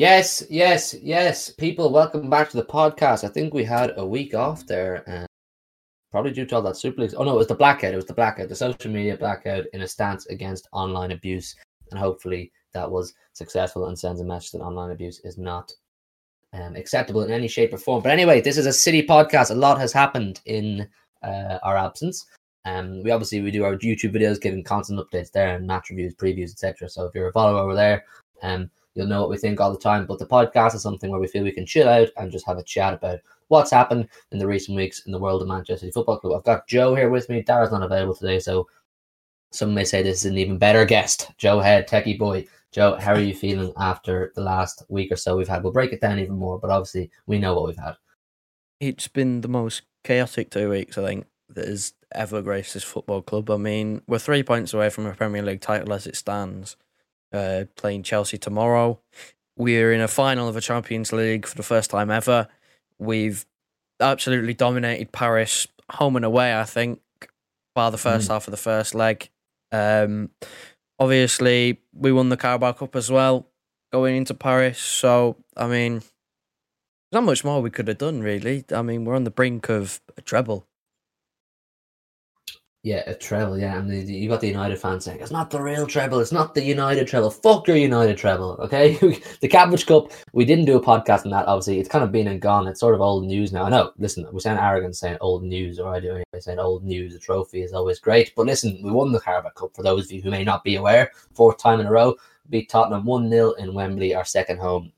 [0.00, 1.50] Yes, yes, yes.
[1.50, 3.22] People, welcome back to the podcast.
[3.22, 5.26] I think we had a week off there, and
[6.10, 7.12] probably due to all that Super League.
[7.18, 7.92] Oh no, it was the blackout.
[7.92, 11.54] It was the blackout, the social media blackout in a stance against online abuse,
[11.90, 15.70] and hopefully that was successful and sends a message that online abuse is not
[16.54, 18.02] um, acceptable in any shape or form.
[18.02, 19.50] But anyway, this is a city podcast.
[19.50, 20.88] A lot has happened in
[21.22, 22.24] uh, our absence.
[22.64, 26.14] Um, we obviously we do our YouTube videos, giving constant updates there and match reviews,
[26.14, 26.88] previews, etc.
[26.88, 28.06] So if you're a follower over there,
[28.42, 30.06] um, you'll know what we think all the time.
[30.06, 32.58] But the podcast is something where we feel we can chill out and just have
[32.58, 35.92] a chat about what's happened in the recent weeks in the world of Manchester City
[35.92, 36.36] Football Club.
[36.36, 37.42] I've got Joe here with me.
[37.42, 38.68] Dara's not available today, so
[39.52, 41.30] some may say this is an even better guest.
[41.36, 42.46] Joe Head, techie boy.
[42.72, 45.64] Joe, how are you feeling after the last week or so we've had?
[45.64, 47.96] We'll break it down even more, but obviously we know what we've had.
[48.78, 53.22] It's been the most chaotic two weeks, I think, that has ever graced this football
[53.22, 53.50] club.
[53.50, 56.76] I mean, we're three points away from a Premier League title as it stands.
[57.32, 58.98] Uh, playing Chelsea tomorrow.
[59.56, 62.48] We're in a final of a Champions League for the first time ever.
[62.98, 63.46] We've
[64.00, 67.00] absolutely dominated Paris home and away, I think,
[67.74, 68.32] bar the first mm.
[68.32, 69.28] half of the first leg.
[69.70, 70.30] Um,
[70.98, 73.46] obviously, we won the Carabao Cup as well
[73.92, 74.78] going into Paris.
[74.78, 76.02] So, I mean,
[77.12, 78.64] not much more we could have done, really.
[78.74, 80.66] I mean, we're on the brink of a treble.
[82.82, 83.58] Yeah, a treble.
[83.58, 86.18] Yeah, and you got the United fans saying it's not the real treble.
[86.18, 87.30] It's not the United treble.
[87.30, 88.52] Fuck your United treble.
[88.52, 88.94] Okay,
[89.40, 90.12] the Cabbage Cup.
[90.32, 91.46] We didn't do a podcast on that.
[91.46, 92.66] Obviously, it's kind of been and gone.
[92.66, 93.64] It's sort of old news now.
[93.64, 93.92] I know.
[93.98, 96.24] Listen, we're saying arrogant saying old news, or I do anyway.
[96.38, 97.12] Saying old news.
[97.12, 98.32] The trophy is always great.
[98.34, 99.76] But listen, we won the Carabao Cup.
[99.76, 102.16] For those of you who may not be aware, fourth time in a row,
[102.48, 104.90] beat Tottenham one 0 in Wembley, our second home.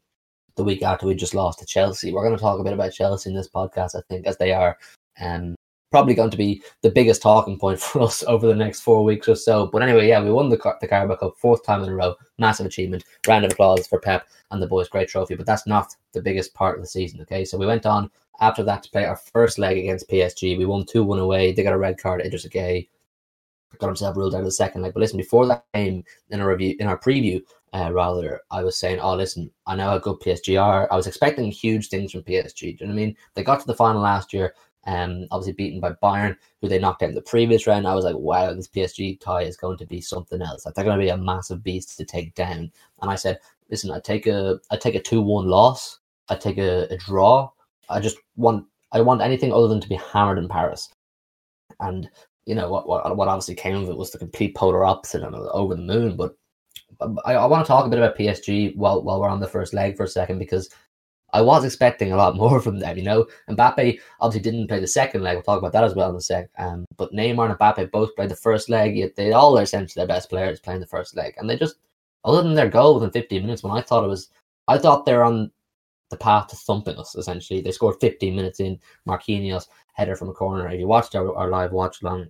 [0.55, 2.13] The week after we just lost to Chelsea.
[2.13, 4.53] We're going to talk a bit about Chelsea in this podcast, I think, as they
[4.53, 4.79] are
[5.21, 5.57] um,
[5.93, 9.29] probably going to be the biggest talking point for us over the next four weeks
[9.29, 9.67] or so.
[9.67, 12.17] But anyway, yeah, we won the, the Carabao Cup fourth time in a row.
[12.39, 13.05] Massive achievement.
[13.29, 14.89] Round of applause for Pep and the boys.
[14.89, 15.37] Great trophy.
[15.37, 17.21] But that's not the biggest part of the season.
[17.21, 20.59] Okay, so we went on after that to play our first leg against PSG.
[20.59, 21.53] We won 2 1 away.
[21.53, 22.23] They got a red card.
[22.23, 22.89] Idris Gueye
[23.79, 24.95] got himself ruled out of the second leg.
[24.95, 27.41] But listen, before that game, in a review, in our preview,
[27.75, 30.93] uh, rather, I was saying, oh, listen, I know how good PSG are.
[30.93, 32.61] I was expecting huge things from PSG.
[32.61, 33.17] Do you know what I mean?
[33.35, 34.55] They got to the final last year
[34.87, 37.87] um, obviously beaten by Bayern, who they knocked out in the previous round.
[37.87, 40.65] I was like, wow, this PSG tie is going to be something else.
[40.65, 42.71] Like they're going to be a massive beast to take down.
[43.01, 43.39] And I said,
[43.71, 46.01] listen, I take a I take a two one loss.
[46.29, 47.51] I take a, a draw.
[47.89, 50.89] I just want I want anything other than to be hammered in Paris.
[51.81, 52.09] And
[52.47, 55.35] you know what what what obviously came of it was the complete polar opposite and
[55.35, 56.17] over the moon.
[56.17, 56.37] But
[57.25, 59.75] I, I want to talk a bit about PSG while while we're on the first
[59.75, 60.71] leg for a second because
[61.33, 63.27] I was expecting a lot more from them, you know.
[63.49, 65.37] Mbappe obviously didn't play the second leg.
[65.37, 66.51] We'll talk about that as well in a sec.
[66.59, 68.97] Um, but Neymar and Mbappe both played the first leg.
[68.97, 71.77] Yet they all are essentially their best players playing the first leg, and they just,
[72.25, 74.31] other than their goal within 15 minutes, when I thought it was,
[74.69, 75.51] I thought they're on
[76.11, 77.17] the path to thumping us.
[77.17, 78.79] Essentially, they scored 15 minutes in.
[79.09, 80.69] Marquinhos header from a corner.
[80.69, 82.29] If you watched our, our live watch along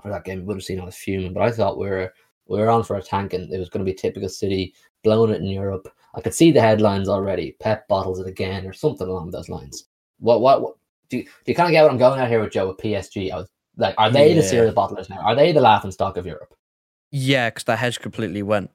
[0.00, 1.34] for that game, you would have seen I was fuming.
[1.34, 2.12] But I thought we were
[2.48, 5.32] we were on for a tank, and it was going to be typical City blowing
[5.32, 7.56] it in Europe I could see the headlines already.
[7.60, 9.86] Pep bottles it again, or something along those lines.
[10.18, 10.76] What what, what
[11.08, 12.78] do, you, do you kind of get what I'm going at here with Joe with
[12.78, 13.30] PSG?
[13.30, 14.36] I was like, are they yeah.
[14.36, 15.18] the serious bottlers now?
[15.18, 16.54] Are they the laughing stock of Europe?
[17.10, 18.70] Yeah, because the hedge completely went.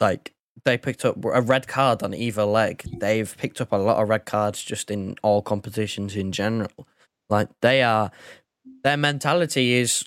[0.00, 2.84] Like they picked up a red card on either leg.
[2.98, 6.88] They've picked up a lot of red cards just in all competitions in general.
[7.28, 8.10] Like they are,
[8.82, 10.04] their mentality is,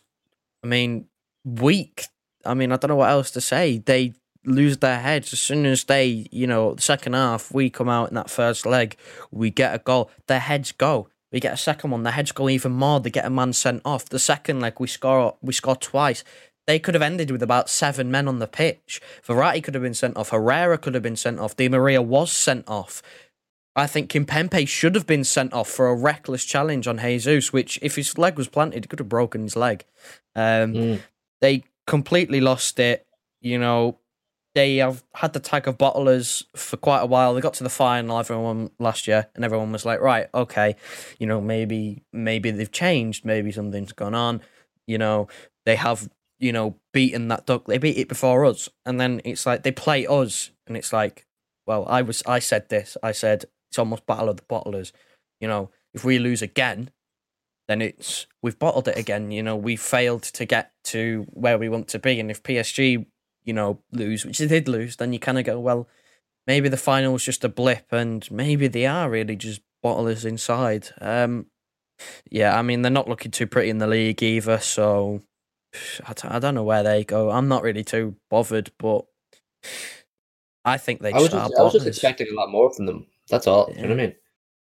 [0.63, 1.05] I mean,
[1.45, 2.05] weak.
[2.45, 3.78] I mean, I don't know what else to say.
[3.78, 4.13] They
[4.45, 8.09] lose their heads as soon as they, you know, the second half, we come out
[8.09, 8.95] in that first leg,
[9.31, 11.09] we get a goal, their heads go.
[11.31, 12.99] We get a second one, their heads go even more.
[12.99, 14.05] They get a man sent off.
[14.05, 16.23] The second leg, we score, we score twice.
[16.66, 19.01] They could have ended with about seven men on the pitch.
[19.25, 20.29] Verratti could have been sent off.
[20.29, 21.55] Herrera could have been sent off.
[21.55, 23.01] Di Maria was sent off.
[23.75, 27.79] I think Kimpembe should have been sent off for a reckless challenge on Jesus, which,
[27.81, 29.85] if his leg was planted, could have broken his leg.
[30.35, 31.01] Um, mm.
[31.41, 33.05] They completely lost it.
[33.41, 33.99] You know,
[34.55, 37.33] they have had the tag of bottlers for quite a while.
[37.33, 40.75] They got to the final, everyone last year, and everyone was like, right, okay,
[41.19, 44.41] you know, maybe maybe they've changed, maybe something's gone on.
[44.87, 45.28] You know,
[45.66, 46.09] they have,
[46.40, 47.66] you know, beaten that duck.
[47.66, 51.25] They beat it before us, and then it's like they play us, and it's like,
[51.67, 54.91] well, I was, I said this, I said it's almost battle of the bottlers.
[55.40, 56.90] You know, if we lose again,
[57.67, 59.29] then it's we've bottled it again.
[59.29, 63.05] You know, we failed to get to where we want to be, and if PSG
[63.44, 65.88] you know, lose, which they did lose, then you kind of go, well,
[66.47, 70.90] maybe the final was just a blip, and maybe they are really just bottlers inside.
[71.00, 71.47] Um,
[72.30, 75.22] yeah, I mean, they're not looking too pretty in the league either, so
[76.06, 77.30] I t- I don't know where they go.
[77.32, 79.06] I'm not really too bothered, but
[80.66, 81.12] I think they.
[81.12, 83.08] I was just, I was just expecting a lot more from them.
[83.30, 83.68] That's all.
[83.70, 83.76] Yeah.
[83.76, 84.16] You know what I mean?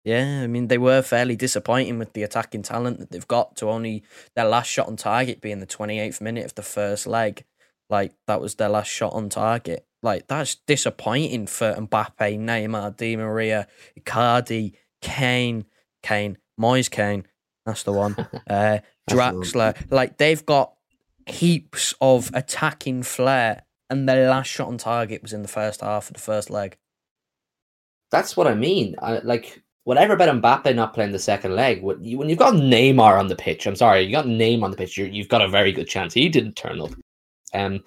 [0.05, 3.71] Yeah, I mean they were fairly disappointing with the attacking talent that they've got to
[3.71, 4.05] only
[4.37, 7.45] their last shot on target being the 28th minute of the first leg.
[7.91, 9.87] Like that was their last shot on target.
[10.03, 13.67] Like that's disappointing for Mbappe, Neymar, Di Maria,
[13.99, 15.65] Icardi, Kean,
[16.03, 17.27] Kean, Moise Kean.
[17.67, 18.17] That's the one.
[18.49, 18.79] Uh,
[19.09, 19.75] Draxler.
[19.91, 20.75] Like they've got
[21.27, 26.09] heaps of attacking flair, and their last shot on target was in the first half
[26.09, 26.77] of the first leg.
[28.11, 28.95] That's what I mean.
[29.01, 33.29] I, like whatever about Mbappe not playing the second leg, when you've got Neymar on
[33.29, 35.73] the pitch, I'm sorry, you got Neymar on the pitch, you have got a very
[35.73, 36.15] good chance.
[36.15, 36.91] He didn't turn up.
[37.55, 37.83] Um,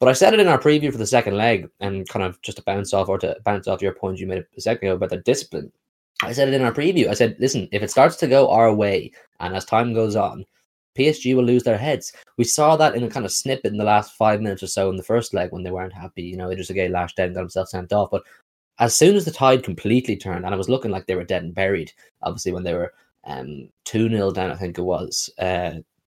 [0.00, 2.58] but I said it in our preview for the second leg, and kind of just
[2.58, 5.10] to bounce off or to bounce off your point you made a second ago about
[5.10, 5.72] the discipline.
[6.22, 7.08] I said it in our preview.
[7.08, 10.44] I said, listen, if it starts to go our way, and as time goes on,
[10.98, 12.12] PSG will lose their heads.
[12.36, 14.90] We saw that in a kind of snippet in the last five minutes or so
[14.90, 16.22] in the first leg when they weren't happy.
[16.22, 18.10] You know, Idrissa Gueye lashed out and got himself sent off.
[18.10, 18.24] But
[18.80, 21.44] as soon as the tide completely turned, and it was looking like they were dead
[21.44, 21.92] and buried,
[22.22, 22.92] obviously when they were
[23.24, 25.74] um, 2 0 down, I think it was, uh,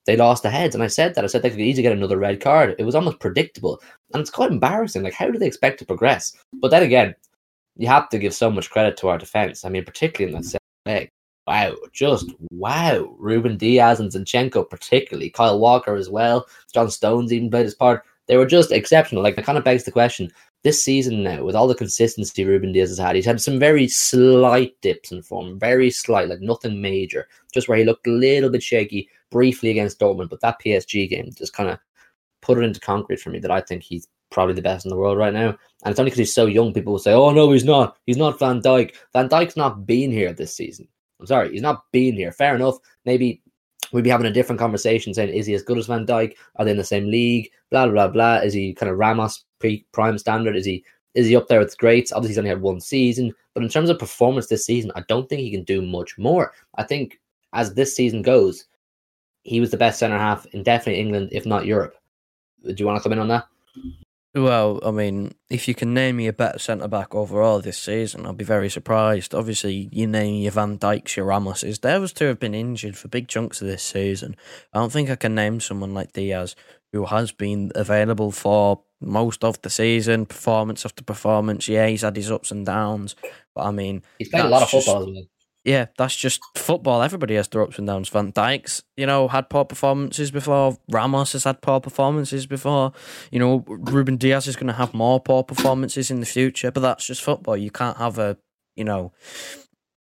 [0.08, 0.74] they lost the heads.
[0.74, 1.24] And I said that.
[1.24, 2.74] I said they could easily get another red card.
[2.78, 3.82] It was almost predictable.
[4.14, 5.02] And it's quite embarrassing.
[5.02, 6.32] Like, how do they expect to progress?
[6.54, 7.14] But then again,
[7.76, 9.66] you have to give so much credit to our defense.
[9.66, 11.10] I mean, particularly in that second leg.
[11.46, 13.14] Wow, just wow.
[13.18, 15.28] Ruben Dias and Zinchenko, particularly.
[15.28, 16.46] Kyle Walker as well.
[16.72, 18.02] John Stones even played his part.
[18.28, 19.22] They were just exceptional.
[19.22, 20.32] Like, it kind of begs the question
[20.64, 23.88] this season now, with all the consistency Ruben Dias has had, he's had some very
[23.88, 28.50] slight dips in form, very slight, like nothing major, just where he looked a little
[28.50, 30.30] bit shaky briefly against Dortmund.
[30.30, 31.78] But that PSG game just kind of
[32.42, 34.96] put it into concrete for me that I think he's probably the best in the
[34.96, 35.56] world right now.
[35.84, 37.96] And it's only because he's so young, people will say, oh, no, he's not.
[38.06, 38.94] He's not Van Dijk.
[39.12, 40.88] Van Dijk's not been here this season.
[41.20, 42.32] I'm sorry, he's not been here.
[42.32, 42.78] Fair enough.
[43.04, 43.42] Maybe
[43.92, 46.34] we'd be having a different conversation saying, is he as good as Van Dijk?
[46.56, 47.50] Are they in the same league?
[47.70, 48.36] Blah, blah, blah.
[48.38, 50.56] Is he kind of Ramos pre prime standard?
[50.56, 50.84] Is he
[51.14, 52.12] is he up there with greats?
[52.12, 53.34] Obviously, he's only had one season.
[53.54, 56.52] But in terms of performance this season, I don't think he can do much more.
[56.76, 57.18] I think
[57.52, 58.66] as this season goes,
[59.42, 61.94] he was the best centre half in definitely England, if not Europe.
[62.64, 63.46] Do you want to come in on that?
[64.34, 68.26] Well, I mean, if you can name me a better centre back overall this season,
[68.26, 69.34] I'll be very surprised.
[69.34, 71.80] Obviously, you name your Van Dijks, your Ramoses.
[71.80, 74.36] Those two have been injured for big chunks of this season.
[74.72, 76.54] I don't think I can name someone like Dias
[76.92, 81.68] who has been available for most of the season, performance after performance.
[81.68, 83.16] Yeah, he's had his ups and downs,
[83.54, 85.06] but I mean, he's played a lot of football.
[85.12, 85.28] Just,
[85.64, 87.02] yeah, that's just football.
[87.02, 88.08] Everybody has their ups and downs.
[88.08, 90.78] Van Dijk's, you know, had poor performances before.
[90.90, 92.92] Ramos has had poor performances before.
[93.30, 96.80] You know, Ruben Dias is going to have more poor performances in the future, but
[96.80, 97.56] that's just football.
[97.56, 98.38] You can't have a,
[98.76, 99.12] you know,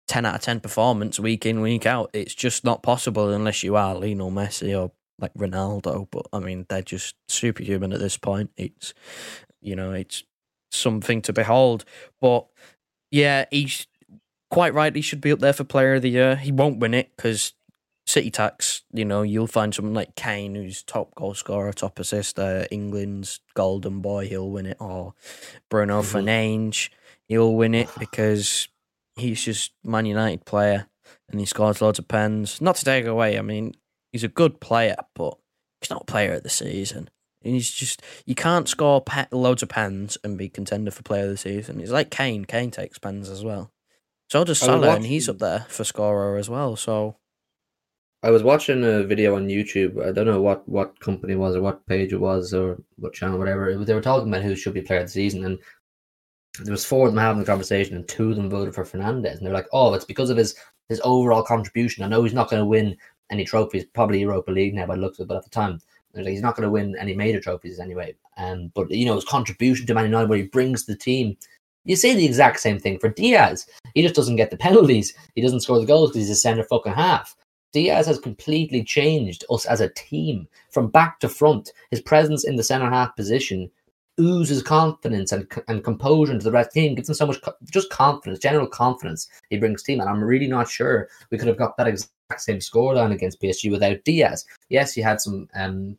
[0.08, 2.10] 10 out of 10 performance week in, week out.
[2.14, 6.08] It's just not possible unless you are Lionel Messi or like Ronaldo.
[6.12, 8.52] But I mean, they're just superhuman at this point.
[8.58, 8.94] It's,
[9.62, 10.24] you know, it's
[10.72, 11.86] something to behold.
[12.22, 12.48] But
[13.12, 13.88] yeah, he's
[14.52, 16.36] quite rightly should be up there for Player of the Year.
[16.36, 17.54] He won't win it because
[18.06, 18.84] City tax.
[18.94, 24.02] You know, you'll find someone like Kane, who's top goal scorer, top assister, England's golden
[24.02, 24.28] boy.
[24.28, 25.14] He'll win it, or
[25.70, 26.18] Bruno mm-hmm.
[26.18, 26.90] Fernandes.
[27.28, 28.68] He'll win it because
[29.16, 30.88] he's just Man United player
[31.30, 32.60] and he scores loads of pens.
[32.62, 33.74] Not to take away, I mean,
[34.14, 35.38] he's a good player, but
[35.82, 37.10] he's not a player of the season.
[37.42, 41.32] He's just you can't score pe- loads of pens and be contender for player of
[41.32, 41.80] the season.
[41.80, 42.46] He's like Kane.
[42.46, 43.74] Kane takes pens as well.
[44.30, 46.78] So does Salah, watching, and he's up there for scorer as well.
[46.78, 47.18] So
[48.24, 50.02] I was watching a video on YouTube.
[50.02, 53.14] I don't know what what company it was or what page it was or what
[53.14, 53.76] channel, whatever.
[53.84, 55.60] They were talking about who should be player of the season, and
[56.64, 59.38] there was four of them having the conversation, and two of them voted for Fernandes,
[59.38, 60.56] and they're like, "Oh, it's because of his
[60.88, 62.04] his overall contribution.
[62.04, 62.96] I know he's not going to win
[63.34, 65.82] any trophies, probably Europa League now by looks of it, but at the time."
[66.16, 68.16] Like, he's not going to win any major trophies anyway.
[68.38, 71.36] Um, but you know his contribution to Man United, where he brings the team
[71.86, 73.68] you say the exact same thing for Dias.
[73.94, 75.14] He just doesn't get the penalties.
[75.36, 77.36] He doesn't score the goals because he's a centre fucking half.
[77.74, 81.72] Dias has completely changed us as a team from back to front.
[81.90, 83.70] His presence in the centre half position
[84.20, 87.42] oozes confidence and, and composure into the rest of the team, gives him so much
[87.72, 90.00] just confidence, general confidence he brings team.
[90.00, 91.88] And I'm really not sure we could have got that
[92.34, 94.46] exact same scoreline against PSG without Dias.
[94.70, 95.98] Yes, he had some um,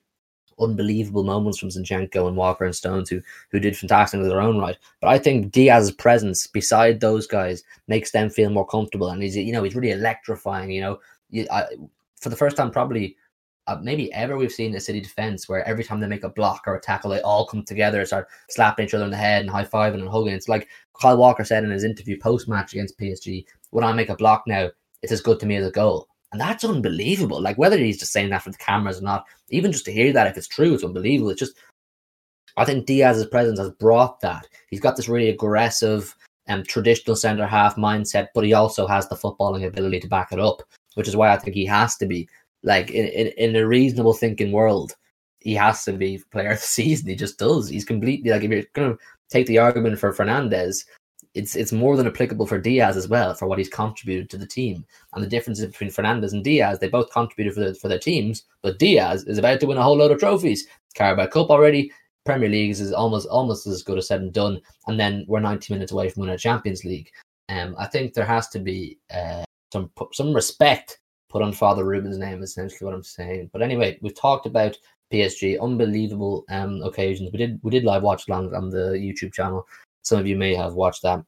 [0.58, 4.58] unbelievable moments from Zinchenko and Walker and Stones who who did fantastic in their own
[4.58, 4.76] right.
[5.00, 9.36] But I think Dias's presence beside those guys makes them feel more comfortable, and he's
[9.36, 10.70] you know he's really electrifying.
[10.70, 11.64] You know, I,
[12.20, 13.16] for the first time probably.
[13.66, 16.64] Uh, maybe ever we've seen a city defense where every time they make a block
[16.66, 19.40] or a tackle, they all come together and start slapping each other in the head
[19.40, 20.34] and high fiving and hugging.
[20.34, 20.68] It's like
[21.00, 24.42] Kyle Walker said in his interview post match against PSG: "When I make a block
[24.46, 24.68] now,
[25.00, 27.40] it's as good to me as a goal." And that's unbelievable.
[27.40, 30.12] Like whether he's just saying that for the cameras or not, even just to hear
[30.12, 31.30] that if it's true, it's unbelievable.
[31.30, 31.54] It's just
[32.56, 34.48] I think Dias's presence has brought that.
[34.68, 36.12] He's got this really aggressive
[36.48, 40.32] and um, traditional centre half mindset, but he also has the footballing ability to back
[40.32, 40.60] it up,
[40.94, 42.28] which is why I think he has to be
[42.64, 44.96] like in, in, in a reasonable thinking world.
[45.38, 47.10] He has to be player of the season.
[47.10, 47.68] He just does.
[47.68, 48.98] He's completely like if you're going to
[49.30, 50.84] take the argument for Fernandes,
[51.34, 54.46] it's it's more than applicable for Dias as well for what he's contributed to the
[54.46, 54.84] team.
[55.12, 58.44] And the differences between Fernandes and Dias, they both contributed for the, for their teams,
[58.62, 60.66] but Dias is about to win a whole load of trophies.
[60.94, 61.92] Carabao Cup already,
[62.24, 65.74] Premier League is almost almost as good as said and done, and then we're 90
[65.74, 67.10] minutes away from winning a Champions League.
[67.48, 72.16] Um, I think there has to be uh, some some respect put on Father Ruben's
[72.16, 72.42] name.
[72.42, 73.50] Essentially, what I'm saying.
[73.52, 74.78] But anyway, we've talked about
[75.12, 77.30] PSG, unbelievable um, occasions.
[77.32, 79.66] We did we did live watch along on the YouTube channel.
[80.04, 81.24] Some of you may have watched that,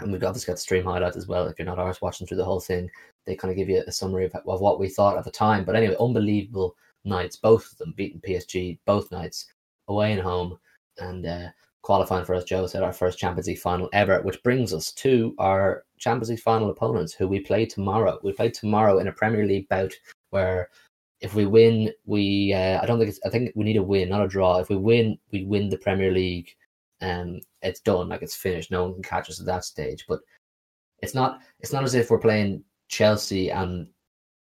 [0.00, 1.46] and we've obviously got the stream highlights as well.
[1.46, 2.88] If you're not ours watching through the whole thing,
[3.26, 5.64] they kind of give you a summary of, of what we thought at the time.
[5.64, 9.46] But anyway, unbelievable nights, both of them beating PSG both nights
[9.88, 10.58] away and home,
[10.98, 11.48] and uh,
[11.82, 12.44] qualifying for us.
[12.44, 16.40] Joe said our first Champions League final ever, which brings us to our Champions League
[16.40, 18.18] final opponents, who we play tomorrow.
[18.22, 19.92] We play tomorrow in a Premier League bout
[20.30, 20.70] where
[21.20, 24.08] if we win, we uh, I don't think it's I think we need a win,
[24.08, 24.58] not a draw.
[24.58, 26.54] If we win, we win the Premier League.
[27.00, 28.70] Um, it's done, like it's finished.
[28.70, 30.04] No one can catch us at that stage.
[30.08, 30.20] But
[30.98, 33.88] it's not it's not as if we're playing Chelsea and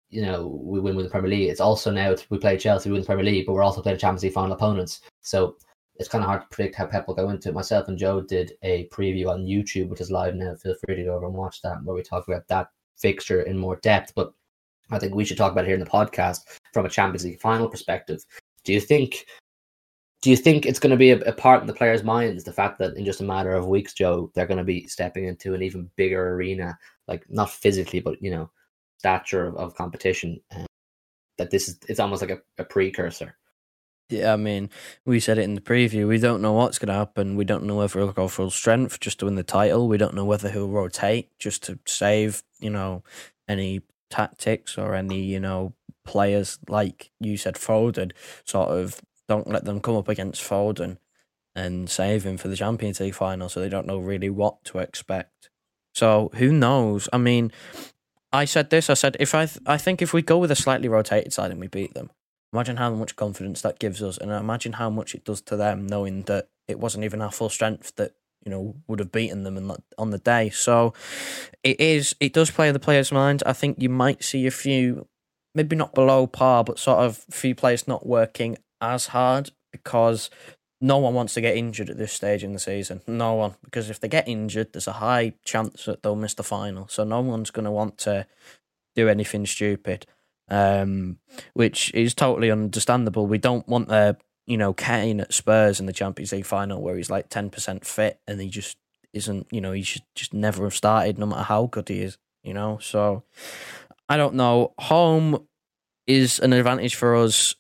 [0.10, 1.50] you know we win with the Premier League.
[1.50, 4.00] It's also now we play Chelsea, we win the Premier League, but we're also playing
[4.00, 5.02] Champions League final opponents.
[5.22, 5.58] So
[5.96, 7.56] it's kind of hard to predict how Pep will go into it.
[7.56, 10.56] Myself and Joe did a preview on YouTube, which is live now.
[10.56, 13.58] Feel free to go over and watch that, where we talk about that fixture in
[13.58, 14.14] more depth.
[14.16, 14.34] But
[14.90, 16.42] I think we should talk about it here in the podcast
[16.74, 18.26] from a Champions League final perspective.
[18.64, 19.26] Do you think
[20.22, 22.54] do you think it's going to be a, a, part in the players' minds the
[22.54, 25.54] fact that in just a matter of weeks, Joe, they're going to be stepping into
[25.54, 28.50] an even bigger arena, like not physically, but you know,
[29.00, 30.40] stature of, of competition?
[30.56, 30.68] Um,
[31.38, 33.36] that this is it's almost like a, a precursor.
[34.10, 34.70] Yeah, I mean,
[35.06, 36.08] we said it in the preview.
[36.08, 37.38] We don't know what's going to happen.
[37.38, 39.88] We don't know whether he'll go full strength just to win the title.
[39.88, 43.04] We don't know whether he'll rotate just to save, you know,
[43.48, 45.74] any tactics or any, you know,
[46.04, 48.12] players like you said, Foden,
[48.44, 49.02] sort of
[49.32, 50.98] don't let them come up against Foden
[51.56, 54.80] and save him for the Champions League final so they don't know really what to
[54.80, 55.50] expect.
[55.94, 57.08] So who knows?
[57.14, 57.54] I mean,
[58.34, 60.56] I said this, I said if I th- I think if we go with a
[60.56, 62.10] slightly rotated side and we beat them,
[62.52, 65.88] imagine how much confidence that gives us and imagine how much it does to them
[65.88, 68.12] knowing that it wasn't even our full strength that
[68.44, 70.50] you know would have beaten them in, on the day.
[70.50, 70.94] So
[71.64, 73.44] it is it does play in the players' mind.
[73.46, 75.08] I think you might see a few,
[75.56, 80.30] maybe not below par, but sort of few players not working as hard because
[80.80, 83.02] no one wants to get injured at this stage in the season.
[83.08, 86.44] No one, because if they get injured, there's a high chance that they'll miss the
[86.44, 86.88] final.
[86.88, 88.26] So no one's going to want to
[88.96, 90.06] do anything stupid,
[90.50, 91.20] um,
[91.54, 93.28] which is totally understandable.
[93.28, 94.18] We don't want the
[94.52, 98.20] you know, Kane at Spurs in the Champions League final where he's like 10% fit
[98.28, 98.78] and he just
[99.14, 102.18] isn't, you know, he should just never have started no matter how good he is,
[102.44, 102.78] you know?
[102.82, 103.24] So
[104.10, 104.74] I don't know.
[104.80, 105.48] Home
[106.08, 107.56] is an advantage for us.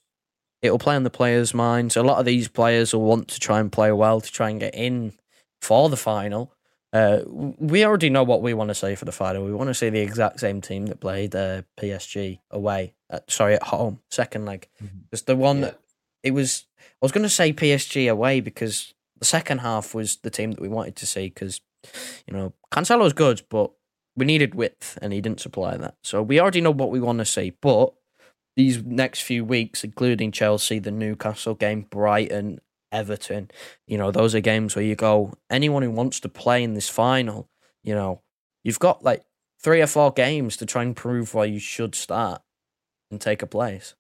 [0.61, 1.97] It'll play on the players' minds.
[1.97, 4.59] A lot of these players will want to try and play well to try and
[4.59, 5.13] get in
[5.61, 6.53] for the final.
[6.93, 9.45] Uh, we already know what we want to say for the final.
[9.45, 12.93] We want to see the exact same team that played uh, PSG away.
[13.09, 14.67] At, sorry, at home, second leg.
[14.83, 15.15] Mm-hmm.
[15.25, 15.65] The one yeah.
[15.65, 15.79] that
[16.23, 16.65] it was
[17.01, 20.61] I was going to say PSG away because the second half was the team that
[20.61, 21.59] we wanted to see because,
[22.27, 23.71] you know, Cancelo's good, but
[24.15, 25.95] we needed width and he didn't supply that.
[26.03, 27.53] So we already know what we want to see.
[27.61, 27.93] But
[28.55, 32.59] these next few weeks, including Chelsea, the Newcastle game, Brighton,
[32.91, 33.49] Everton,
[33.87, 36.89] you know, those are games where you go, anyone who wants to play in this
[36.89, 37.49] final,
[37.83, 38.21] you know,
[38.63, 39.23] you've got like
[39.63, 42.41] three or four games to try and prove why you should start
[43.09, 43.95] and take a place.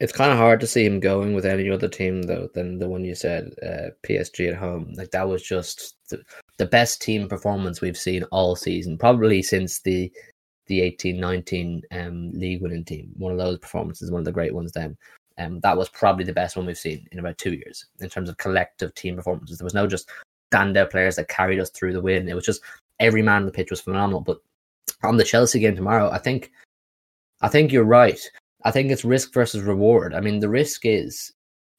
[0.00, 2.88] It's kind of hard to see him going with any other team though than the
[2.88, 4.92] one you said, uh, PSG at home.
[4.96, 6.22] Like that was just the,
[6.58, 10.10] the best team performance we've seen all season, probably since the
[10.66, 13.10] the eighteen nineteen um, league winning team.
[13.16, 14.72] One of those performances, one of the great ones.
[14.72, 14.96] Then,
[15.38, 18.28] um, that was probably the best one we've seen in about two years in terms
[18.28, 19.58] of collective team performances.
[19.58, 20.08] There was no just
[20.52, 22.28] standout players that carried us through the win.
[22.28, 22.62] It was just
[23.00, 24.20] every man on the pitch was phenomenal.
[24.20, 24.38] But
[25.02, 26.52] on the Chelsea game tomorrow, I think,
[27.42, 28.20] I think you're right.
[28.64, 30.14] I think it's risk versus reward.
[30.14, 31.32] I mean, the risk is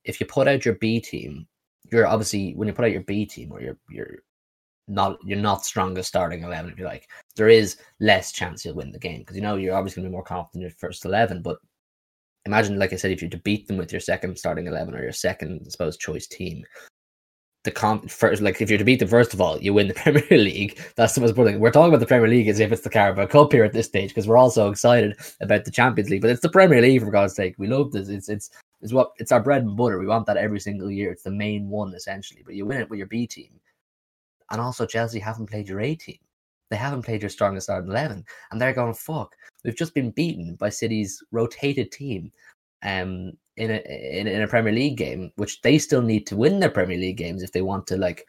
[0.03, 1.47] if you put out your B team,
[1.91, 4.17] you're obviously when you put out your B team or you're you're
[4.87, 7.09] not you're not strongest starting eleven if you like.
[7.35, 10.09] There is less chance you'll win the game because you know you're obviously going to
[10.11, 11.41] be more confident in your first eleven.
[11.41, 11.57] But
[12.45, 15.01] imagine, like I said, if you're to beat them with your second starting eleven or
[15.01, 16.63] your second, I suppose, choice team,
[17.65, 19.93] the comp first, like if you're to beat them first of all, you win the
[19.95, 20.79] Premier League.
[20.95, 21.61] That's the most important thing.
[21.61, 23.87] We're talking about the Premier League as if it's the Carabao Cup here at this
[23.87, 26.21] stage because we're all so excited about the Champions League.
[26.21, 27.55] But it's the Premier League for God's sake.
[27.57, 28.07] We love this.
[28.07, 28.51] It's it's
[28.81, 29.99] is what it's our bread and butter.
[29.99, 31.11] We want that every single year.
[31.11, 32.43] It's the main one essentially.
[32.45, 33.59] But you win it with your B team,
[34.51, 36.17] and also Chelsea haven't played your A team.
[36.69, 39.35] They haven't played your strongest starting eleven, and they're going fuck.
[39.63, 42.31] We've just been beaten by City's rotated team,
[42.83, 46.59] um, in a in, in a Premier League game, which they still need to win
[46.59, 48.27] their Premier League games if they want to like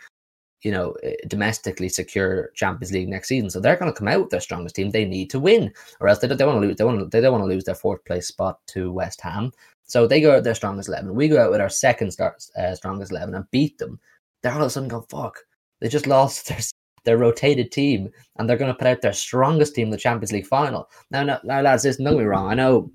[0.63, 3.51] you know, eh, domestically secure Champions League next season.
[3.51, 4.91] So they're going to come out with their strongest team.
[4.91, 6.77] They need to win, or else they don't, they want to lose.
[6.77, 9.53] They want to, they don't want to lose their fourth place spot to West Ham.
[9.85, 11.15] So they go out with their strongest eleven.
[11.15, 14.01] We go out with our second start, uh, strongest eleven and beat them.
[14.43, 15.39] They're all of a sudden going, "Fuck!"
[15.81, 16.59] They just lost their
[17.05, 20.33] their rotated team, and they're going to put out their strongest team in the Champions
[20.33, 20.91] League final.
[21.11, 22.51] Now, now, now lads, listen, don't get me wrong.
[22.51, 22.91] I know,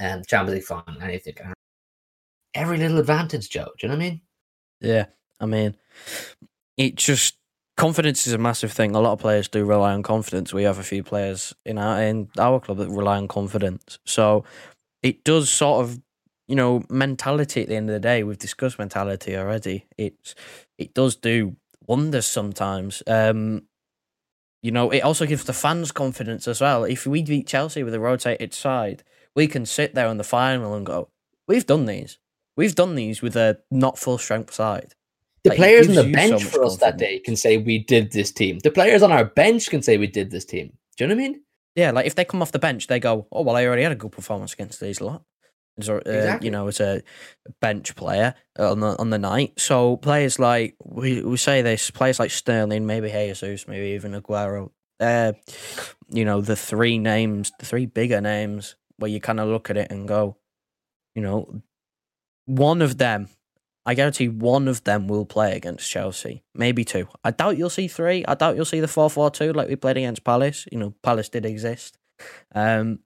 [0.00, 1.34] um, Champions League final, anything,
[2.54, 3.68] every little advantage, Joe.
[3.78, 4.20] Do you know what I mean?
[4.80, 5.06] Yeah,
[5.38, 5.76] I mean,
[6.76, 7.36] it just
[7.76, 8.94] confidence is a massive thing.
[8.94, 10.52] A lot of players do rely on confidence.
[10.52, 13.98] We have a few players in our in our club that rely on confidence.
[14.04, 14.44] So
[15.02, 16.00] it does sort of
[16.48, 18.22] you know mentality at the end of the day.
[18.22, 19.86] We've discussed mentality already.
[19.96, 20.34] It's
[20.78, 21.56] it does do
[21.86, 23.02] wonders sometimes.
[23.06, 23.62] Um,
[24.62, 26.84] you know, it also gives the fans confidence as well.
[26.84, 30.74] If we beat Chelsea with a rotated side, we can sit there in the final
[30.74, 31.08] and go,
[31.46, 32.18] "We've done these.
[32.56, 34.94] We've done these with a not full strength side."
[35.44, 38.10] The like, players on the bench so for us that day can say we did
[38.10, 38.58] this team.
[38.58, 40.72] The players on our bench can say we did this team.
[40.96, 41.42] Do you know what I mean?
[41.76, 43.92] Yeah, like if they come off the bench, they go, "Oh well, I already had
[43.92, 45.22] a good performance against these lot."
[45.78, 46.46] Uh, exactly.
[46.46, 47.02] you know, as a
[47.60, 49.52] bench player on the on the night.
[49.58, 54.70] So players like we we say this, players like Sterling, maybe Jesus, maybe even Aguero.
[54.98, 55.32] Uh,
[56.08, 59.76] you know, the three names, the three bigger names, where you kind of look at
[59.76, 60.36] it and go,
[61.14, 61.62] you know,
[62.46, 63.28] one of them
[63.86, 67.06] I guarantee one of them will play against Chelsea, maybe two.
[67.22, 68.24] I doubt you'll see three.
[68.26, 70.66] I doubt you'll see the four-four-two like we played against Palace.
[70.72, 71.96] You know, Palace did exist.
[72.52, 72.98] Um,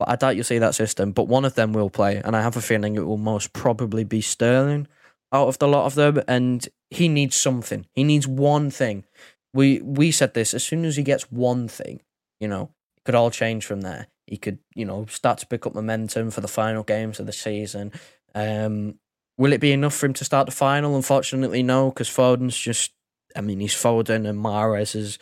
[0.00, 1.12] but I doubt you'll see that system.
[1.12, 4.02] But one of them will play, and I have a feeling it will most probably
[4.02, 4.88] be Sterling
[5.30, 6.22] out of the lot of them.
[6.26, 7.86] And he needs something.
[7.92, 9.04] He needs one thing.
[9.52, 12.00] We we said this as soon as he gets one thing,
[12.40, 14.06] you know, it could all change from there.
[14.26, 17.32] He could, you know, start to pick up momentum for the final games of the
[17.32, 17.92] season.
[18.34, 18.98] Um,
[19.36, 20.96] Will it be enough for him to start the final?
[20.96, 22.92] Unfortunately, no, because Foden's just,
[23.34, 25.18] I mean, he's Foden and Mahrez has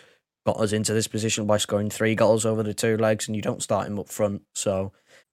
[0.46, 3.42] got us into this position by scoring three goals over the two legs, and you
[3.42, 4.42] don't start him up front.
[4.54, 4.92] So,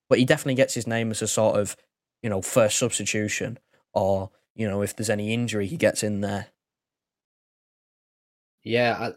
[0.09, 1.75] but he definitely gets his name as a sort of,
[2.21, 3.59] you know, first substitution,
[3.93, 6.47] or you know, if there's any injury, he gets in there.
[8.63, 9.11] Yeah,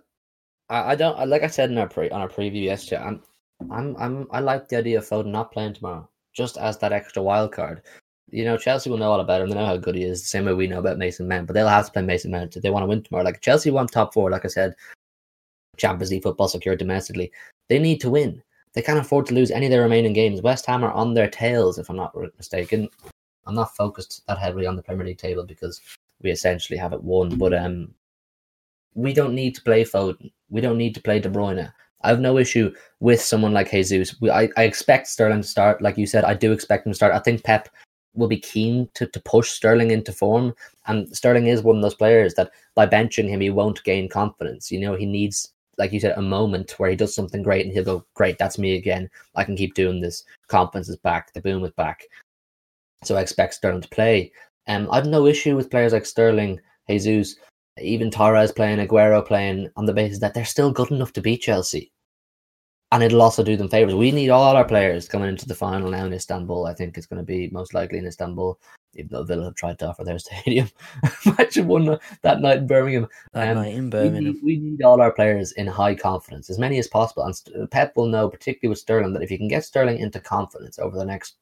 [0.68, 3.02] I, I don't like I said in our pre on our preview yesterday.
[3.02, 3.22] I'm,
[3.70, 7.22] I'm, I'm, I like the idea of Foden not playing tomorrow, just as that extra
[7.22, 7.82] wild card
[8.30, 9.48] you know, Chelsea will know all about him.
[9.48, 11.46] They know how good he is, the same way we know about Mason Mount.
[11.46, 13.24] But they'll have to play Mason Mount if they want to win tomorrow.
[13.24, 14.74] Like Chelsea want top four, like I said,
[15.78, 17.32] Champions League football secured domestically.
[17.68, 18.42] They need to win.
[18.74, 20.42] They can't afford to lose any of their remaining games.
[20.42, 22.88] West Ham are on their tails, if I'm not mistaken.
[23.46, 25.80] I'm not focused that heavily on the Premier League table because
[26.22, 27.36] we essentially have it won.
[27.38, 27.94] But um,
[28.94, 30.30] we don't need to play Foden.
[30.50, 31.72] We don't need to play De Bruyne.
[32.02, 34.20] I have no issue with someone like Jesus.
[34.20, 35.82] We, I, I expect Sterling to start.
[35.82, 37.12] Like you said, I do expect him to start.
[37.14, 37.68] I think Pep
[38.14, 40.54] will be keen to, to push Sterling into form.
[40.86, 44.70] And Sterling is one of those players that by benching him, he won't gain confidence.
[44.70, 47.72] You know, he needs, like you said, a moment where he does something great and
[47.72, 49.08] he'll go, Great, that's me again.
[49.34, 50.24] I can keep doing this.
[50.48, 51.32] Confidence is back.
[51.32, 52.04] The boom is back.
[53.04, 54.32] So I expect Sterling to play.
[54.66, 57.36] Um, I've no issue with players like Sterling, Jesus,
[57.80, 61.42] even Torres playing, Aguero playing on the basis that they're still good enough to beat
[61.42, 61.92] Chelsea
[62.92, 63.94] and it'll also do them favors.
[63.94, 66.66] We need all our players coming into the final now in Istanbul.
[66.66, 68.58] I think it's going to be most likely in Istanbul,
[68.98, 70.68] even though Villa have tried to offer their stadium.
[71.26, 73.08] Imagine one that night in Birmingham.
[73.32, 74.24] That um, night in Birmingham.
[74.24, 77.24] We need, we need, all our players in high confidence, as many as possible.
[77.24, 80.78] And Pep will know, particularly with Sterling, that if you can get Sterling into confidence
[80.78, 81.36] over the next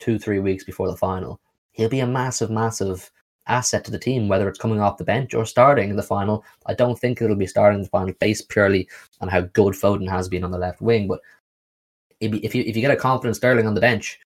[0.00, 1.40] two, three weeks before the final,
[1.72, 3.10] he'll be a massive, massive
[3.46, 6.44] asset to the team, whether it's coming off the bench or starting in the final.
[6.66, 8.88] I don't think it'll be starting in the final based purely
[9.20, 11.08] on how good Foden has been on the left wing.
[11.08, 11.20] But
[12.20, 14.20] if you if you get a confident Sterling on the bench,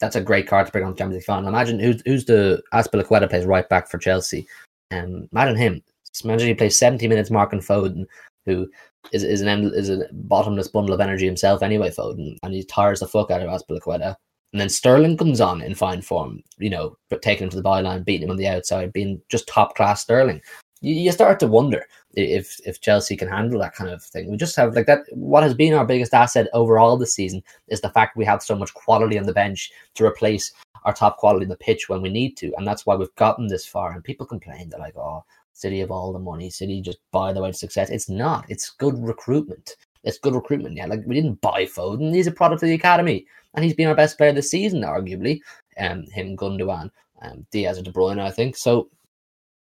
[0.00, 1.48] that's a great card to bring on the Champions League final.
[1.48, 4.46] Imagine who's who's the Azpilicueta plays right back for Chelsea.
[4.90, 5.82] Um, imagine him.
[6.24, 8.06] Imagine he plays 70 minutes marking Foden,
[8.46, 8.68] who
[9.12, 11.90] is is an is a bottomless bundle of energy himself anyway.
[11.90, 14.16] Foden, and he tires the fuck out of Azpilicueta.
[14.52, 18.04] And then Sterling comes on in fine form, you know, taking him to the byline,
[18.04, 20.40] beating him on the outside, being just top class Sterling.
[20.80, 24.30] You, you start to wonder if if Chelsea can handle that kind of thing.
[24.30, 25.00] We just have like that.
[25.12, 28.56] What has been our biggest asset overall this season is the fact we have so
[28.56, 30.52] much quality on the bench to replace
[30.84, 33.46] our top quality in the pitch when we need to, and that's why we've gotten
[33.46, 33.92] this far.
[33.92, 36.50] And people complain they're like, "Oh, City have all the money.
[36.50, 38.46] City just buy the way to success." It's not.
[38.48, 39.76] It's good recruitment.
[40.04, 40.76] it's good recruitment.
[40.76, 43.88] Yeah, like we didn't buy Foden; he's a product of the academy, and he's been
[43.88, 45.40] our best player this season, arguably.
[45.78, 46.90] Um, him, Gundogan,
[47.22, 48.56] um, Dias, or De Bruyne, I think.
[48.56, 48.88] So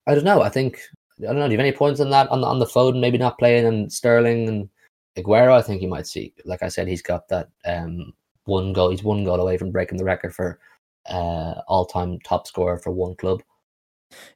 [0.08, 0.42] I don't know.
[0.42, 0.80] I think
[1.22, 1.48] I don't know.
[1.48, 3.66] Do you have any points on that on the, on the Foden maybe not playing
[3.66, 4.70] and Sterling and
[5.18, 5.54] Aguero?
[5.54, 6.34] I think you might see.
[6.46, 8.14] Like I said, he's got that um
[8.46, 8.90] one goal.
[8.90, 10.60] He's one goal away from breaking the record for
[11.10, 13.42] uh all time top scorer for one club.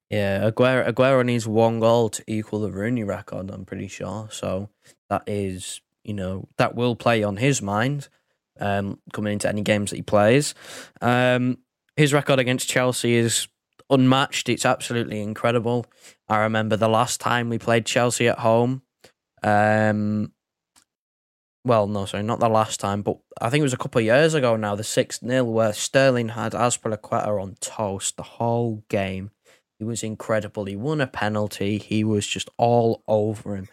[0.09, 3.49] Yeah, Aguero, Aguero needs one goal to equal the Rooney record.
[3.49, 4.27] I'm pretty sure.
[4.31, 4.69] So
[5.09, 8.09] that is, you know, that will play on his mind
[8.59, 10.53] um, coming into any games that he plays.
[11.01, 11.57] Um,
[11.95, 13.47] his record against Chelsea is
[13.89, 14.49] unmatched.
[14.49, 15.85] It's absolutely incredible.
[16.29, 18.81] I remember the last time we played Chelsea at home.
[19.41, 20.31] Um,
[21.65, 24.05] well, no, sorry, not the last time, but I think it was a couple of
[24.05, 29.31] years ago now, the 6 0, where Sterling had Azpilicueta on toast the whole game.
[29.79, 30.65] He was incredible.
[30.65, 31.77] He won a penalty.
[31.77, 33.67] He was just all over him.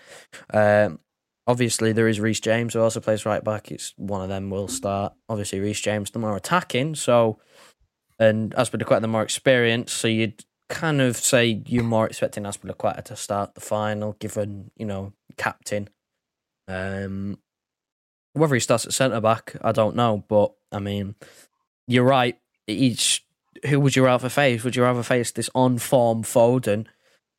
[0.53, 1.01] Um,
[1.47, 3.71] obviously, there is Reece James who also plays right back.
[3.71, 5.13] It's one of them will start.
[5.29, 7.39] Obviously, Reece James the more attacking, so
[8.19, 9.97] and Azpilicueta the more experienced.
[9.97, 14.87] So you'd kind of say you're more expecting Azpilicueta to start the final, given you
[14.87, 15.91] know captain.
[16.67, 17.39] Um,
[18.33, 21.17] whether he starts at centre back, I don't know, but I mean,
[21.87, 22.39] you're right.
[22.67, 23.27] Each
[23.67, 24.65] who would you rather face?
[24.65, 26.87] Would you rather face this on form Foden,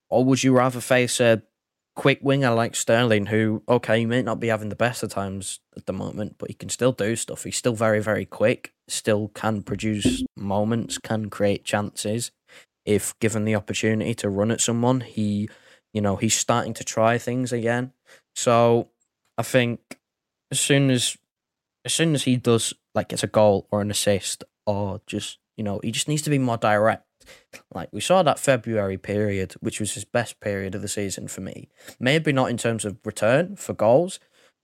[0.09, 1.41] or would you rather face a
[1.95, 5.61] quick winger like Sterling, who okay, he may not be having the best of times
[5.77, 7.45] at the moment, but he can still do stuff.
[7.45, 8.73] He's still very, very quick.
[8.89, 12.31] Still can produce moments, can create chances
[12.85, 15.01] if given the opportunity to run at someone.
[15.01, 15.49] He,
[15.93, 17.93] you know, he's starting to try things again.
[18.35, 18.89] So
[19.37, 19.99] I think
[20.51, 21.17] as soon as
[21.83, 25.63] as soon as he does like gets a goal or an assist or just you
[25.63, 27.05] know he just needs to be more direct
[27.73, 31.41] like we saw that February period, which was his best period of the season for
[31.41, 31.69] me.
[31.99, 34.19] Maybe not in terms of return for goals,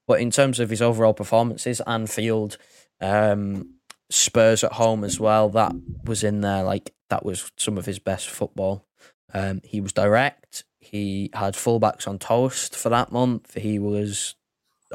[0.07, 2.57] but in terms of his overall performances, Anfield,
[3.01, 3.75] um,
[4.09, 5.49] Spurs at home as well.
[5.49, 6.63] That was in there.
[6.63, 8.85] Like that was some of his best football.
[9.33, 10.63] Um, he was direct.
[10.79, 13.55] He had fullbacks on toast for that month.
[13.55, 14.35] He was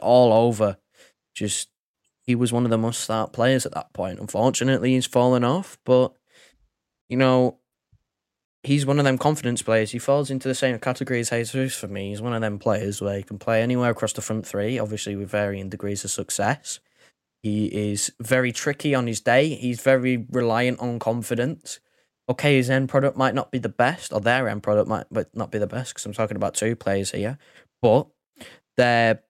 [0.01, 0.79] all over.
[1.35, 1.69] Just
[2.23, 4.21] he was one of the must start players at that point.
[4.21, 6.15] Unfortunately, he's fallen off, but
[7.09, 7.59] you know,
[8.63, 9.91] he's one of them confidence players.
[9.91, 12.11] He falls into the same category as Jesus for me.
[12.11, 15.17] He's one of them players where he can play anywhere across the front three, obviously
[15.17, 16.81] with varying degrees of success.
[17.43, 19.55] He is very tricky on his day.
[19.55, 21.81] He's very reliant on confidence.
[22.29, 25.35] Okay, his end product might not be the best, or their end product might but
[25.35, 27.39] not be the best, because I'm talking about two players here.
[27.81, 28.07] But
[28.77, 29.23] their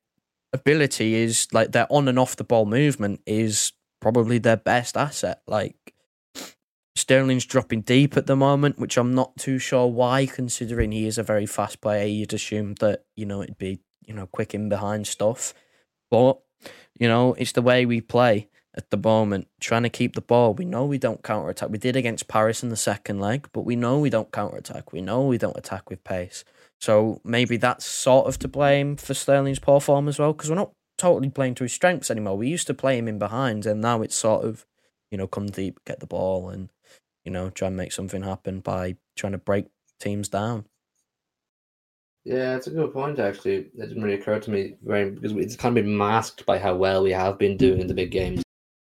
[0.53, 5.40] ability is like their on and off the ball movement is probably their best asset.
[5.46, 5.94] Like
[6.94, 11.16] Sterling's dropping deep at the moment, which I'm not too sure why, considering he is
[11.16, 12.07] a very fast player.
[12.07, 15.55] You'd assume that, you know, it'd be, you know, quick in behind stuff.
[16.11, 16.40] But,
[16.98, 20.55] you know, it's the way we play at the moment, trying to keep the ball.
[20.55, 21.68] We know we don't counter attack.
[21.68, 24.92] We did against Paris in the second leg, but we know we don't counter attack.
[24.92, 26.44] We know we don't attack with pace.
[26.81, 30.57] So maybe that's sort of to blame for Sterling's poor form as well, because we're
[30.57, 32.37] not totally playing to his strengths anymore.
[32.37, 34.66] We used to play him in behind, and now it's sort of,
[35.11, 36.70] you know, come deep, get the ball, and
[37.25, 39.66] you know, try and make something happen by trying to break
[40.01, 40.64] teams down.
[42.24, 43.18] Yeah, it's a good point.
[43.18, 46.58] Actually, it didn't really occur to me very because it's kind of been masked by
[46.58, 48.42] how well we have been doing in the big games.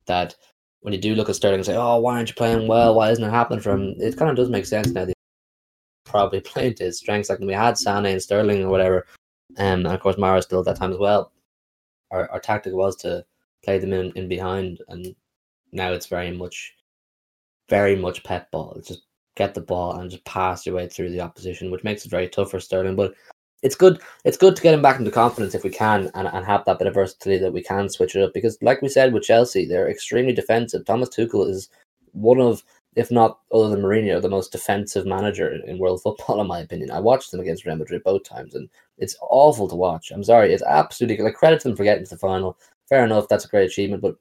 [0.07, 0.35] That
[0.81, 2.95] when you do look at Sterling and say, "Oh, why aren't you playing well?
[2.95, 5.07] Why isn't it happening for him?" It kind of does make sense now.
[5.07, 5.15] That
[6.05, 7.31] probably playing to his strengths.
[7.31, 9.07] Like when we had Sane and Sterling or whatever,
[9.57, 11.33] um, and of course Mara still at that time as well.
[12.11, 13.25] Our our tactic was to
[13.65, 15.15] play them in, in behind, and
[15.73, 16.75] now it's very much
[17.71, 18.75] very much Pep ball.
[18.77, 19.05] It's just
[19.37, 22.29] get the ball and just pass your way through the opposition, which makes it very
[22.29, 22.97] tough for Sterling.
[22.97, 23.15] But
[23.63, 24.01] it's good.
[24.25, 26.79] It's good to get him back into confidence if we can, and, and have that
[26.79, 28.35] bit of versatility that we can switch it up.
[28.35, 30.85] Because, like we said with Chelsea, they're extremely defensive.
[30.85, 31.69] Thomas Tuchel is
[32.13, 32.65] one of,
[32.97, 36.91] if not other than Mourinho, the most defensive manager in world football, in my opinion.
[36.91, 38.69] I watched them against Real Madrid both times, and
[38.99, 40.11] it's awful to watch.
[40.11, 42.59] I'm sorry, it's absolutely like credit to them for getting to the final.
[42.89, 44.17] Fair enough, that's a great achievement, but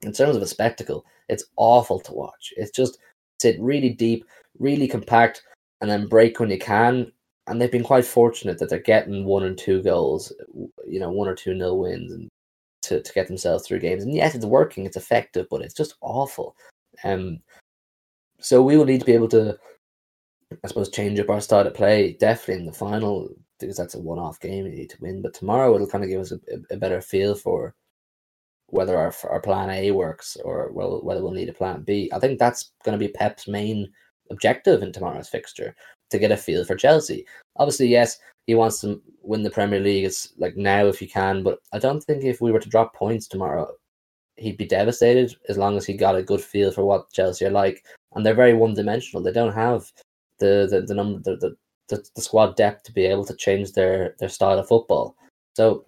[0.00, 2.52] in terms of a spectacle, it's awful to watch.
[2.56, 2.98] It's just
[3.40, 4.24] sit really deep,
[4.58, 5.42] really compact,
[5.80, 7.12] and then break when you can.
[7.46, 10.32] And they've been quite fortunate that they're getting one and two goals,
[10.86, 12.28] you know, one or two nil wins, and
[12.82, 14.02] to, to get themselves through games.
[14.02, 16.56] And yes, it's working, it's effective, but it's just awful.
[17.04, 17.40] Um,
[18.40, 19.58] so we will need to be able to,
[20.64, 24.00] I suppose, change up our style of play definitely in the final because that's a
[24.00, 25.22] one-off game you need to win.
[25.22, 26.38] But tomorrow it'll kind of give us a,
[26.70, 27.74] a better feel for
[28.66, 32.10] whether our our plan A works or well, whether we'll need a plan B.
[32.12, 33.90] I think that's going to be Pep's main
[34.30, 35.74] objective in tomorrow's fixture.
[36.10, 37.24] to get a feel for Chelsea.
[37.56, 40.04] Obviously, yes, he wants to win the Premier League.
[40.04, 42.94] It's like now if you can, but I don't think if we were to drop
[42.94, 43.70] points tomorrow,
[44.36, 47.50] he'd be devastated as long as he got a good feel for what Chelsea are
[47.50, 47.84] like.
[48.14, 49.22] And they're very one dimensional.
[49.22, 49.90] They don't have
[50.38, 51.56] the the, the number the, the,
[51.88, 55.16] the, the squad depth to be able to change their, their style of football.
[55.54, 55.86] So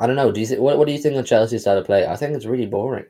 [0.00, 0.32] I don't know.
[0.32, 2.06] Do you th- what what do you think of Chelsea's style of play?
[2.06, 3.06] I think it's really boring.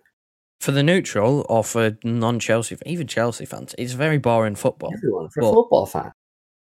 [0.61, 4.93] For the neutral or for non Chelsea, even Chelsea fans, it's very boring football.
[4.95, 6.12] Everyone for football fan.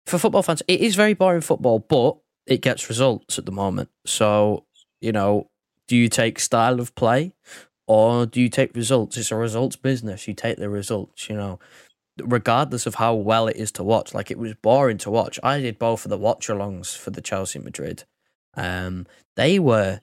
[0.06, 3.90] For football fans, it is very boring football, but it gets results at the moment.
[4.06, 4.64] So,
[5.00, 5.50] you know,
[5.86, 7.32] do you take style of play
[7.86, 9.16] or do you take results?
[9.16, 10.28] It's a results business.
[10.28, 11.58] You take the results, you know,
[12.22, 14.14] regardless of how well it is to watch.
[14.14, 15.38] Like it was boring to watch.
[15.42, 18.04] I did both of the watch alongs for the Chelsea Madrid.
[18.54, 20.00] Um, they were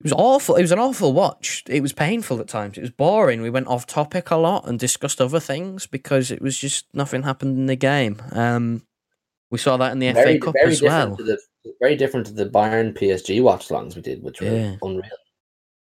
[0.00, 0.54] it was awful.
[0.56, 1.64] It was an awful watch.
[1.68, 2.78] It was painful at times.
[2.78, 3.42] It was boring.
[3.42, 7.24] We went off topic a lot and discussed other things because it was just nothing
[7.24, 8.22] happened in the game.
[8.32, 8.82] Um,
[9.50, 11.16] we saw that in the FA Cup as well.
[11.16, 11.38] the
[11.80, 14.76] very different to the Bayern PSG watch longs we did, which were Yeah.
[14.82, 15.02] unreal.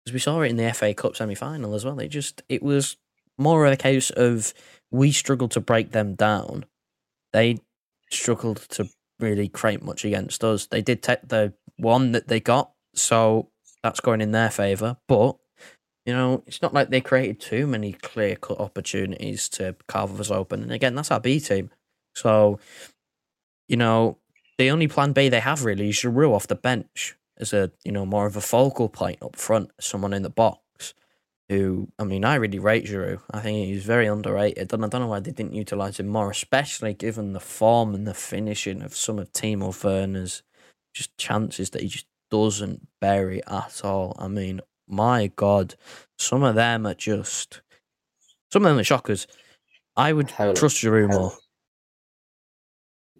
[0.05, 1.99] because we saw it in the FA Cup semi final as well.
[1.99, 2.97] It just it was
[3.39, 4.53] more of a case of
[4.91, 6.67] we struggled to break them down.
[7.33, 7.59] They
[8.11, 8.89] struggled to
[9.19, 10.67] really create much against us.
[10.67, 13.49] They did take the one that they got, so
[13.85, 14.97] that's going in their favour.
[15.07, 15.37] But
[16.07, 20.31] you know, it's not like they created too many clear cut opportunities to carve us
[20.31, 20.63] open.
[20.63, 21.71] And again, that's our B team.
[22.15, 22.59] So,
[23.69, 24.19] you know,
[24.59, 27.93] the only plan B they have really is Giroud off the bench as a you
[27.93, 30.95] know more of a focal point up front, someone in the box.
[31.51, 33.21] Who I mean, I really rate Giroud.
[33.31, 36.31] I think he's very underrated, and I don't know why they didn't utilize him more,
[36.31, 40.43] especially given the form and the finishing of some of Timo Werner's
[40.95, 44.17] just chances that he just doesn't bury at all.
[44.19, 45.75] I mean, my God,
[46.19, 47.63] some of them are just
[48.53, 49.27] some of them are shockers.
[49.97, 50.55] I would Howler.
[50.55, 51.33] trust Giroud more.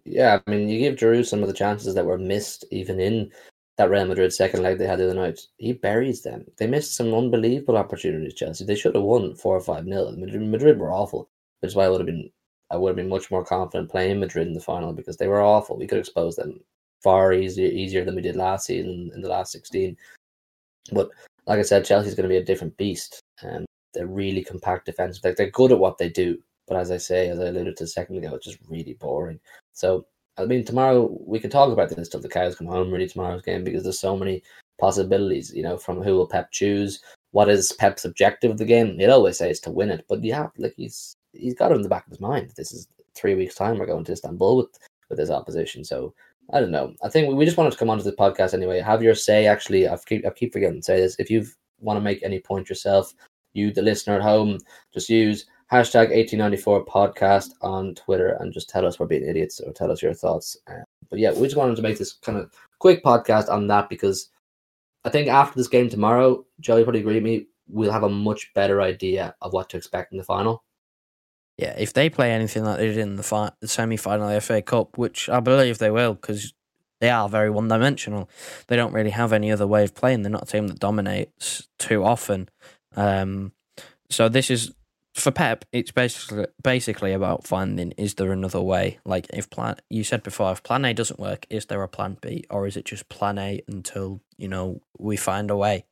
[0.05, 3.31] Yeah, I mean, you give Giroud some of the chances that were missed, even in
[3.77, 5.41] that Real Madrid second leg they had the other night.
[5.57, 6.45] He buries them.
[6.57, 8.35] They missed some unbelievable opportunities.
[8.35, 8.65] Chelsea.
[8.65, 10.11] They should have won four or five nil.
[10.15, 11.29] Madrid, Madrid were awful,
[11.61, 12.29] That's why I would have been.
[12.71, 15.41] I would have been much more confident playing Madrid in the final because they were
[15.41, 15.77] awful.
[15.77, 16.59] We could expose them
[17.05, 19.95] far easier easier than we did last season in the last sixteen.
[20.91, 21.09] But
[21.47, 25.23] like I said, Chelsea's going to be a different beast, and they're really compact defensive.
[25.23, 26.37] Like they're good at what they do,
[26.67, 29.39] but as I say, as I alluded to a second ago, it's just really boring.
[29.73, 30.05] So
[30.37, 32.91] I mean, tomorrow we can talk about this till the cows come home.
[32.91, 34.43] Really, tomorrow's game because there's so many
[34.79, 35.53] possibilities.
[35.53, 37.01] You know, from who will Pep choose?
[37.31, 38.97] What is Pep's objective of the game?
[38.97, 41.83] He'd always say it's to win it, but yeah, like he's he's got it in
[41.83, 42.51] the back of his mind.
[42.57, 43.77] This is three weeks time.
[43.77, 45.83] We're going to Istanbul with with his opposition.
[45.83, 46.13] So
[46.51, 46.93] I don't know.
[47.03, 48.79] I think we, just wanted to come onto the podcast anyway.
[48.79, 49.47] Have your say.
[49.47, 51.15] Actually, I keep I keep forgetting to say this.
[51.17, 51.45] If you
[51.79, 53.13] want to make any point yourself,
[53.53, 54.59] you the listener at home,
[54.93, 59.73] just use hashtag 1894 podcast on Twitter and just tell us we're being idiots or
[59.73, 60.55] tell us your thoughts.
[61.09, 64.29] But yeah, we just wanted to make this kind of quick podcast on that because
[65.03, 68.09] I think after this game tomorrow, Joe, you probably agree with me, we'll have a
[68.09, 70.63] much better idea of what to expect in the final.
[71.57, 74.41] Yeah, if they play anything like they did in the, fi- the semi-final of the
[74.41, 76.53] FA Cup, which I believe they will, because
[76.99, 78.29] they are very one-dimensional.
[78.67, 80.21] They don't really have any other way of playing.
[80.21, 82.49] They're not a team that dominates too often.
[82.95, 83.53] Um,
[84.09, 84.73] so this is
[85.13, 85.65] for Pep.
[85.71, 88.99] It's basically basically about finding is there another way?
[89.05, 92.17] Like if plan you said before, if Plan A doesn't work, is there a Plan
[92.21, 95.85] B, or is it just Plan A until you know we find a way?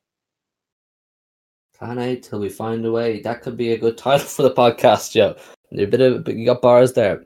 [1.83, 3.21] A till we find a way.
[3.21, 5.35] That could be a good title for the podcast, Joe.
[5.77, 7.23] A bit of you got bars there.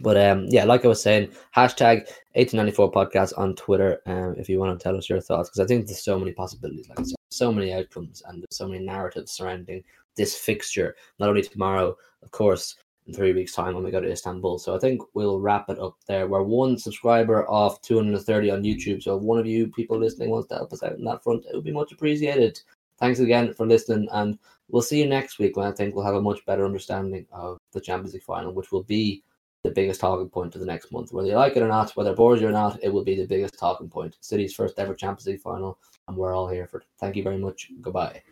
[0.00, 4.00] But um, yeah, like I was saying, hashtag 1894 podcast on Twitter.
[4.06, 6.32] Um, if you want to tell us your thoughts, because I think there's so many
[6.32, 9.84] possibilities, like said, so many outcomes, and so many narratives surrounding
[10.16, 10.96] this fixture.
[11.18, 12.76] Not only tomorrow, of course,
[13.06, 14.58] in three weeks' time when we go to Istanbul.
[14.58, 16.26] So I think we'll wrap it up there.
[16.26, 19.02] We're one subscriber off 230 on YouTube.
[19.02, 21.44] So if one of you people listening wants to help us out in that front,
[21.46, 22.60] it would be much appreciated.
[22.98, 26.14] Thanks again for listening, and we'll see you next week when I think we'll have
[26.14, 29.22] a much better understanding of the Champions League final, which will be
[29.64, 31.12] the biggest talking point of the next month.
[31.12, 33.16] Whether you like it or not, whether it bores you or not, it will be
[33.16, 34.16] the biggest talking point.
[34.20, 36.86] City's first ever Champions League final, and we're all here for it.
[37.00, 37.70] Thank you very much.
[37.80, 38.22] Goodbye.